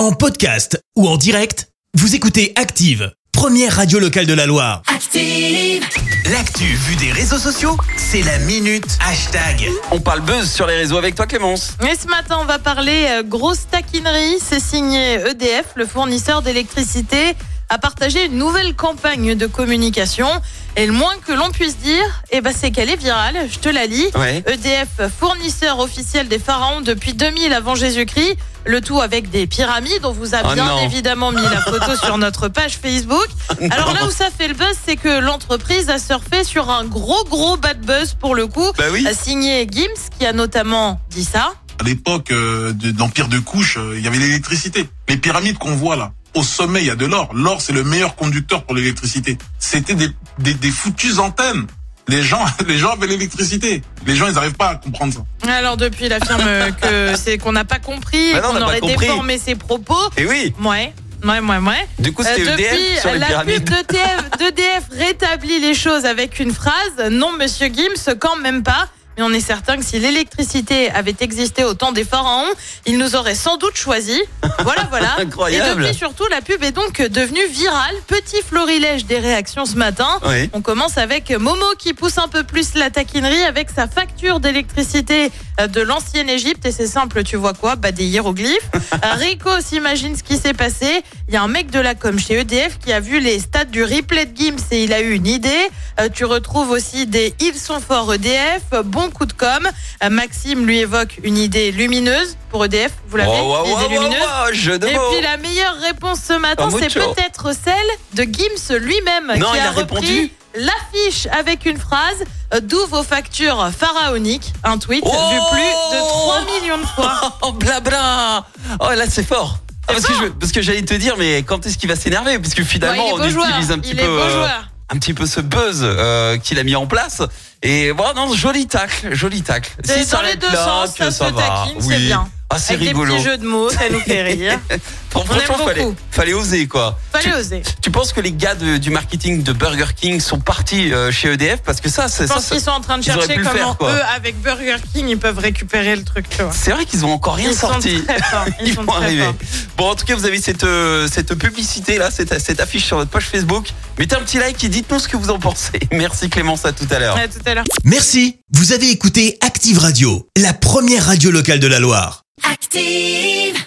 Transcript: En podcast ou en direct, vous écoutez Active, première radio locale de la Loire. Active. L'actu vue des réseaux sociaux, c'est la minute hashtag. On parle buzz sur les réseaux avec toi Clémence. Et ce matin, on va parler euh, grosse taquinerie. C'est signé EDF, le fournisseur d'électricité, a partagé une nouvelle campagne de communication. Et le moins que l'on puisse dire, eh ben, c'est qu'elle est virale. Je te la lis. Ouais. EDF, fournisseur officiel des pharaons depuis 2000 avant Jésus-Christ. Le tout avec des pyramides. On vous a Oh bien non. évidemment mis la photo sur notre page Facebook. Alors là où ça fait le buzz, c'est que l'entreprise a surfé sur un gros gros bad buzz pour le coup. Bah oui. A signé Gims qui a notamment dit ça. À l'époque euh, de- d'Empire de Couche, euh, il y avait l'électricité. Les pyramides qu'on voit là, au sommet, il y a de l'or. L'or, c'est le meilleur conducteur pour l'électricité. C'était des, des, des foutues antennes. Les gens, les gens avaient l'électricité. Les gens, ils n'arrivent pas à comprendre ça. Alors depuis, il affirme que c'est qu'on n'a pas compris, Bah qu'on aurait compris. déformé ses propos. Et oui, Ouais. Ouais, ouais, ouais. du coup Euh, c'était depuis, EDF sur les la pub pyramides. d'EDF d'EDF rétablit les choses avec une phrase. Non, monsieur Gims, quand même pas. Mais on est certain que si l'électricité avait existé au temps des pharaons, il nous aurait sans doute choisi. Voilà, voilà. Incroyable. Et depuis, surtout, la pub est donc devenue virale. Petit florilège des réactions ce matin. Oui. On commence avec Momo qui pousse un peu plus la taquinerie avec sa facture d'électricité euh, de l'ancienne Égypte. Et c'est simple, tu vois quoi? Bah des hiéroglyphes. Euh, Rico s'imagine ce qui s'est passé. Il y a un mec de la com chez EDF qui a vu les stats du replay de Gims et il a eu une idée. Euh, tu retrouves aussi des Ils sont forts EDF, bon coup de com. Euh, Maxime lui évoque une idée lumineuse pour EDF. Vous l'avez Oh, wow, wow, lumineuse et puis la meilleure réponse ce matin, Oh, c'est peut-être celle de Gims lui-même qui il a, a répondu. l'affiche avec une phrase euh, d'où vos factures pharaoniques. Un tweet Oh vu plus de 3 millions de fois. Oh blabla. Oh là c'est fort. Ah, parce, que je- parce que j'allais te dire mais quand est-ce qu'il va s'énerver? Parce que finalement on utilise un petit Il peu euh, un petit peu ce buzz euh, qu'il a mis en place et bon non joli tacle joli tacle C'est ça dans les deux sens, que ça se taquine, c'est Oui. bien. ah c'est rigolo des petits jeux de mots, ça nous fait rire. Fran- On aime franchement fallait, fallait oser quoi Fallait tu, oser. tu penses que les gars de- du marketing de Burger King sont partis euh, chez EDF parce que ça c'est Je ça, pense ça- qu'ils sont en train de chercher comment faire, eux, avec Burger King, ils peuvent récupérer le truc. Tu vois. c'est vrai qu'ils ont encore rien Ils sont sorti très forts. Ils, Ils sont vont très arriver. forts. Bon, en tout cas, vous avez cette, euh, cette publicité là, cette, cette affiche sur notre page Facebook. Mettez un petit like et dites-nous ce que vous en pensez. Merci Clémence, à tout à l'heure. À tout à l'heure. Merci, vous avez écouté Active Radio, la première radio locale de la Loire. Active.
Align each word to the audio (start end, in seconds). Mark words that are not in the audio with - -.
En 0.00 0.12
podcast 0.12 0.82
ou 0.96 1.06
en 1.06 1.18
direct, 1.18 1.68
vous 1.92 2.14
écoutez 2.14 2.54
Active, 2.56 3.12
première 3.32 3.76
radio 3.76 3.98
locale 3.98 4.24
de 4.24 4.32
la 4.32 4.46
Loire. 4.46 4.80
Active. 4.86 5.84
L'actu 6.32 6.64
vue 6.64 6.96
des 6.96 7.12
réseaux 7.12 7.36
sociaux, 7.36 7.76
c'est 7.98 8.22
la 8.22 8.38
minute 8.38 8.96
hashtag. 9.06 9.68
On 9.90 10.00
parle 10.00 10.22
buzz 10.22 10.50
sur 10.50 10.66
les 10.66 10.76
réseaux 10.76 10.96
avec 10.96 11.16
toi 11.16 11.26
Clémence. 11.26 11.76
Et 11.82 11.94
ce 11.94 12.06
matin, 12.06 12.38
on 12.40 12.46
va 12.46 12.58
parler 12.58 13.08
euh, 13.10 13.22
grosse 13.22 13.68
taquinerie. 13.70 14.38
C'est 14.40 14.60
signé 14.60 15.16
EDF, 15.16 15.72
le 15.74 15.84
fournisseur 15.84 16.40
d'électricité, 16.40 17.34
a 17.70 17.78
partagé 17.78 18.26
une 18.26 18.36
nouvelle 18.36 18.74
campagne 18.74 19.34
de 19.34 19.46
communication. 19.46 20.28
Et 20.76 20.86
le 20.86 20.92
moins 20.92 21.14
que 21.26 21.32
l'on 21.32 21.50
puisse 21.50 21.78
dire, 21.78 22.04
eh 22.30 22.40
ben, 22.40 22.52
c'est 22.56 22.70
qu'elle 22.70 22.90
est 22.90 22.96
virale. 22.96 23.48
Je 23.50 23.58
te 23.58 23.68
la 23.68 23.86
lis. 23.86 24.06
Ouais. 24.14 24.44
EDF, 24.46 25.08
fournisseur 25.18 25.78
officiel 25.78 26.28
des 26.28 26.38
pharaons 26.38 26.80
depuis 26.82 27.14
2000 27.14 27.52
avant 27.52 27.74
Jésus-Christ. 27.74 28.36
Le 28.66 28.80
tout 28.82 29.00
avec 29.00 29.30
des 29.30 29.46
pyramides. 29.46 30.04
On 30.04 30.12
vous 30.12 30.34
a 30.34 30.42
Oh 30.44 30.52
bien 30.54 30.66
non. 30.66 30.84
évidemment 30.84 31.32
mis 31.32 31.40
la 31.42 31.60
photo 31.62 31.96
sur 31.96 32.18
notre 32.18 32.48
page 32.48 32.76
Facebook. 32.76 33.26
Alors 33.70 33.94
là 33.94 34.06
où 34.06 34.10
ça 34.10 34.26
fait 34.36 34.48
le 34.48 34.54
buzz, 34.54 34.76
c'est 34.86 34.96
que 34.96 35.18
l'entreprise 35.20 35.88
a 35.88 35.98
surfé 35.98 36.44
sur 36.44 36.68
un 36.70 36.84
gros 36.84 37.24
gros 37.24 37.56
bad 37.56 37.80
buzz 37.80 38.14
pour 38.20 38.34
le 38.34 38.46
coup. 38.46 38.70
Bah 38.76 38.84
oui. 38.92 39.06
A 39.08 39.14
signé 39.14 39.66
Gims 39.70 40.10
qui 40.18 40.26
a 40.26 40.32
notamment 40.34 41.00
dit 41.10 41.24
ça. 41.24 41.52
À 41.80 41.84
l'époque 41.84 42.30
euh, 42.32 42.72
de- 42.74 42.90
d'Empire 42.90 43.28
de 43.28 43.38
Couche, 43.38 43.78
euh, 43.78 43.94
il 43.96 44.04
y 44.04 44.06
avait 44.06 44.18
l'électricité. 44.18 44.86
Les 45.08 45.16
pyramides 45.16 45.56
qu'on 45.56 45.74
voit 45.74 45.96
là, 45.96 46.12
au 46.34 46.42
sommet, 46.42 46.80
il 46.80 46.86
y 46.86 46.90
a 46.90 46.96
de 46.96 47.06
l'or. 47.06 47.30
L'or, 47.34 47.60
c'est 47.60 47.72
le 47.72 47.84
meilleur 47.84 48.14
conducteur 48.16 48.64
pour 48.64 48.74
l'électricité. 48.74 49.36
C'était 49.58 49.94
des, 49.94 50.08
des, 50.38 50.54
des 50.54 50.70
foutues 50.70 51.18
antennes. 51.18 51.66
Les 52.08 52.22
gens, 52.22 52.44
les 52.66 52.78
gens 52.78 52.90
avaient 52.92 53.06
l'électricité. 53.06 53.82
Les 54.06 54.16
gens, 54.16 54.26
ils 54.28 54.34
n'arrivent 54.34 54.54
pas 54.54 54.70
à 54.70 54.74
comprendre 54.76 55.14
ça. 55.14 55.50
Alors 55.52 55.76
depuis, 55.76 56.06
il 56.06 56.12
affirme 56.12 56.42
que 56.82 57.14
c'est 57.16 57.38
qu'on 57.38 57.52
n'a 57.52 57.64
pas 57.64 57.78
compris, 57.78 58.32
Bah 58.32 58.40
qu'on 58.40 58.60
aurait 58.60 58.80
compris. 58.80 59.06
déformé 59.06 59.38
ses 59.38 59.54
propos. 59.54 59.98
Et 60.16 60.26
oui, 60.26 60.54
Ouais. 60.62 60.92
Ouais, 61.22 61.38
ouais, 61.38 61.58
ouais. 61.58 61.86
du 61.98 62.14
coup 62.14 62.22
Euh, 62.22 62.26
c'était 62.34 62.50
depuis, 62.50 62.64
EDF 62.64 63.00
sur 63.02 63.12
les 63.12 63.18
la 63.18 63.26
pub 63.26 63.34
pyramides. 63.44 63.64
d'EDF 63.68 64.30
d'EDF 64.38 64.84
rétablit 64.90 65.60
les 65.60 65.74
choses 65.74 66.06
avec 66.06 66.40
une 66.40 66.50
phrase. 66.52 67.10
Non, 67.10 67.32
monsieur 67.38 67.66
Gims, 67.66 68.14
quand 68.18 68.36
même 68.36 68.62
pas. 68.62 68.88
Mais 69.16 69.24
on 69.24 69.32
est 69.32 69.40
certain 69.40 69.76
que 69.76 69.84
si 69.84 69.98
l'électricité 69.98 70.90
avait 70.90 71.16
existé 71.20 71.64
au 71.64 71.74
temps 71.74 71.92
des 71.92 72.04
pharaons, 72.04 72.48
il 72.86 72.98
nous 72.98 73.16
aurait 73.16 73.34
sans 73.34 73.56
doute 73.56 73.76
choisi. 73.76 74.20
Voilà, 74.62 74.86
voilà. 74.90 75.16
Incroyable. 75.18 75.80
Et 75.80 75.84
depuis, 75.86 75.96
surtout, 75.96 76.24
la 76.30 76.42
pub 76.42 76.62
est 76.62 76.72
donc 76.72 77.00
devenue 77.00 77.46
virale. 77.50 77.94
Petit 78.06 78.42
florilège 78.46 79.06
des 79.06 79.18
réactions 79.18 79.64
ce 79.64 79.74
matin. 79.74 80.06
Oui. 80.26 80.50
On 80.52 80.60
commence 80.60 80.98
avec 80.98 81.30
Momo 81.30 81.64
qui 81.78 81.94
pousse 81.94 82.18
un 82.18 82.28
peu 82.28 82.44
plus 82.44 82.74
la 82.74 82.90
taquinerie 82.90 83.42
avec 83.44 83.70
sa 83.70 83.88
facture 83.88 84.38
d'électricité 84.38 85.32
euh, 85.60 85.66
de 85.66 85.80
l'ancienne 85.80 86.28
Égypte. 86.28 86.66
Et 86.66 86.72
c'est 86.72 86.86
simple, 86.86 87.22
tu 87.22 87.36
vois 87.36 87.54
quoi? 87.54 87.76
Bah 87.76 87.90
des 87.90 88.04
hiéroglyphes. 88.04 88.70
Euh, 89.02 89.14
Rico 89.14 89.48
s'imagine 89.60 90.14
ce 90.14 90.22
qui 90.22 90.36
s'est 90.36 90.52
passé. 90.52 91.02
Il 91.28 91.32
y 91.32 91.36
a 91.38 91.42
un 91.42 91.48
mec 91.48 91.70
de 91.70 91.78
la 91.78 91.94
com 91.94 92.18
chez 92.18 92.40
EDF 92.40 92.78
qui 92.78 92.92
a 92.92 93.00
vu 93.00 93.18
les 93.18 93.38
stats 93.38 93.64
du 93.64 93.82
replay 93.82 94.26
de 94.26 94.36
Gims 94.36 94.58
et 94.72 94.84
il 94.84 94.92
a 94.92 95.00
eu 95.00 95.12
une 95.12 95.26
idée. 95.26 95.70
Euh, 96.00 96.08
tu 96.12 96.26
retrouves 96.26 96.70
aussi 96.70 97.06
des 97.06 97.32
Ils 97.40 97.54
sont 97.54 97.80
forts 97.80 98.12
EDF, 98.12 98.62
bon 98.84 99.09
coup 99.10 99.26
de 99.26 99.32
com. 99.32 99.68
Euh, 100.02 100.08
Maxime 100.10 100.66
lui 100.66 100.78
évoque 100.78 101.18
une 101.22 101.38
idée 101.38 101.72
lumineuse 101.72 102.36
pour 102.50 102.64
EDF. 102.64 102.92
Vous 103.08 103.16
l'avez 103.16 103.30
Oh, 103.32 103.44
wow, 103.44 103.68
wow, 103.68 103.88
lumineuse 103.88 104.66
et 104.66 104.78
puis 104.78 105.22
la 105.22 105.36
meilleure 105.36 105.76
réponse 105.82 106.20
ce 106.26 106.32
matin, 106.34 106.68
Oh, 106.72 106.76
c'est 106.80 106.92
peut-être 106.92 107.52
celle 107.52 107.74
de 108.14 108.22
Gims 108.32 108.76
lui-même 108.78 109.32
qui 109.34 109.38
il 109.54 109.60
a, 109.60 109.68
a 109.68 109.70
répondu. 109.70 110.30
l'affiche 110.54 111.26
avec 111.32 111.64
une 111.66 111.78
phrase 111.78 112.16
euh, 112.54 112.60
d'où 112.60 112.84
vos 112.86 113.02
factures 113.02 113.70
pharaoniques. 113.76 114.52
Un 114.64 114.78
tweet 114.78 115.02
Oh 115.06 115.10
vu 115.10 115.38
plus 115.52 115.60
de 115.62 116.08
3 116.08 116.40
millions 116.60 116.78
de 116.78 116.86
fois. 116.86 117.38
Oh 117.42 117.52
blabla. 117.52 118.44
Oh 118.80 118.90
là 118.90 119.04
c'est 119.08 119.26
fort. 119.26 119.58
Ah, 119.88 119.92
parce, 119.94 120.06
que 120.06 120.12
je- 120.14 120.28
parce 120.28 120.52
que 120.52 120.60
j'allais 120.62 120.82
te 120.82 120.94
dire 120.94 121.16
mais 121.18 121.42
quand 121.42 121.66
est-ce 121.66 121.78
qu'il 121.78 121.88
va 121.88 121.96
s'énerver? 121.96 122.38
Parce 122.38 122.54
que 122.54 122.62
finalement 122.64 123.04
on 123.12 123.24
utilise 123.24 123.70
un 123.70 123.78
petit 123.78 123.90
Il 123.90 123.96
peu 123.96 124.02
euh, 124.06 124.46
un 124.92 124.98
petit 124.98 125.14
peu 125.14 125.26
ce 125.26 125.40
buzz 125.40 125.80
euh, 125.82 126.36
qu'il 126.38 126.58
a 126.58 126.64
mis 126.64 126.76
en 126.76 126.86
place 126.86 127.22
et 127.62 127.92
bon 127.92 128.04
non 128.16 128.32
joli 128.34 128.66
tacle 128.66 129.14
joli 129.14 129.42
tacle 129.42 129.70
C'est 129.84 130.04
ça 130.04 130.16
dans 130.18 130.22
les 130.22 130.36
deux 130.36 130.48
sens, 130.50 130.94
que 130.94 131.10
ça 131.10 131.28
se 131.28 131.34
taquine, 131.34 131.80
c'est 131.80 131.86
Oui. 131.88 132.06
bien. 132.06 132.28
ah 132.48 132.58
c'est 132.58 132.74
rigolo 132.74 133.12
des 133.12 133.18
petits 133.18 133.24
jeux 133.30 133.36
de 133.38 133.46
mots, 133.46 133.68
ça 133.70 133.88
nous 133.90 134.00
fait 134.00 134.22
rire. 134.22 134.58
Fran- 135.10 135.24
On 135.28 135.34
aime 135.34 135.40
franchement 135.40 135.66
fallait, 135.66 135.88
fallait 136.12 136.32
oser 136.34 136.68
quoi 136.68 136.96
Fallait 137.12 137.24
tu, 137.24 137.32
oser. 137.34 137.62
tu 137.82 137.90
penses 137.90 138.12
que 138.12 138.20
les 138.20 138.30
gars 138.32 138.54
de- 138.54 138.76
du 138.78 138.90
marketing 138.90 139.42
de 139.42 139.52
Burger 139.52 139.86
King 139.96 140.20
sont 140.20 140.38
partis 140.38 140.92
euh, 140.92 141.10
chez 141.10 141.32
EDF 141.32 141.62
parce 141.64 141.80
que 141.80 141.88
ça 141.90 142.06
c'est 142.08 142.22
Je 142.22 142.28
ça, 142.28 142.34
pense 142.34 142.44
ça- 142.44 142.54
qu'ils 142.54 142.64
sont 142.64 142.70
en 142.70 142.80
train 142.80 142.96
de 142.96 143.02
chercher 143.02 143.36
comment 143.36 143.74
faire, 143.74 143.88
eux, 143.88 144.00
avec 144.14 144.40
Burger 144.40 144.76
King, 144.94 145.08
ils 145.08 145.18
peuvent 145.18 145.38
récupérer 145.38 145.96
le 145.96 146.04
truc. 146.04 146.26
Tu 146.30 146.42
vois. 146.42 146.52
c'est 146.52 146.70
vrai 146.70 146.86
qu'ils 146.86 147.04
ont 147.04 147.12
encore 147.12 147.34
rien 147.34 147.50
Ils 147.50 147.54
sont 147.56 147.68
sorti 147.68 148.02
très 148.04 148.22
forts. 148.22 148.44
Ils, 148.60 148.68
Ils 148.68 148.74
sont 148.74 148.82
vont 148.84 148.92
très 148.92 149.04
arriver. 149.04 149.24
forts. 149.24 149.34
Bon, 149.80 149.88
en 149.88 149.94
tout 149.94 150.04
cas, 150.04 150.14
vous 150.14 150.26
avez 150.26 150.38
cette, 150.38 150.64
euh, 150.64 151.08
cette 151.10 151.34
publicité 151.36 151.96
là, 151.96 152.10
cette, 152.10 152.38
cette 152.38 152.60
affiche 152.60 152.84
sur 152.84 152.98
notre 152.98 153.10
page 153.10 153.24
Facebook. 153.24 153.70
Mettez 153.98 154.14
un 154.14 154.20
petit 154.20 154.36
like 154.36 154.62
et 154.62 154.68
dites-nous 154.68 154.98
ce 154.98 155.08
que 155.08 155.16
vous 155.16 155.30
en 155.30 155.38
pensez. 155.38 155.80
Merci 155.92 156.28
Clémence, 156.28 156.66
à 156.66 156.72
tout 156.72 156.86
à 156.90 156.98
l'heure. 156.98 157.16
À 157.16 157.28
tout 157.28 157.38
à 157.46 157.54
l'heure. 157.54 157.64
Merci, 157.84 158.40
vous 158.52 158.72
avez 158.72 158.90
écouté 158.90 159.38
Active 159.40 159.78
Radio, 159.78 160.28
la 160.36 160.52
première 160.52 161.06
radio 161.06 161.30
locale 161.30 161.60
de 161.60 161.66
la 161.66 161.80
Loire. 161.80 162.24
Active. 162.44 163.59